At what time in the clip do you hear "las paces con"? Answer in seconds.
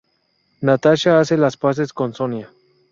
1.37-2.15